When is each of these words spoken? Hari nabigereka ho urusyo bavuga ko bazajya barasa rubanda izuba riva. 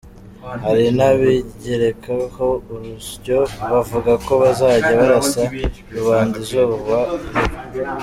Hari 0.63 0.85
nabigereka 0.97 2.11
ho 2.35 2.49
urusyo 2.73 3.37
bavuga 3.71 4.11
ko 4.25 4.31
bazajya 4.41 4.91
barasa 4.99 5.41
rubanda 5.95 6.35
izuba 6.43 6.71
riva. 6.71 6.97